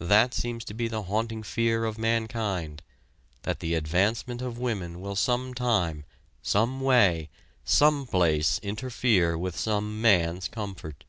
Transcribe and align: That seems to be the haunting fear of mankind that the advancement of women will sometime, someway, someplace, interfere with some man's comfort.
That 0.00 0.34
seems 0.34 0.64
to 0.64 0.74
be 0.74 0.88
the 0.88 1.04
haunting 1.04 1.44
fear 1.44 1.84
of 1.84 1.96
mankind 1.96 2.82
that 3.42 3.60
the 3.60 3.74
advancement 3.74 4.42
of 4.42 4.58
women 4.58 5.00
will 5.00 5.14
sometime, 5.14 6.02
someway, 6.42 7.28
someplace, 7.64 8.58
interfere 8.64 9.38
with 9.38 9.56
some 9.56 10.00
man's 10.00 10.48
comfort. 10.48 11.04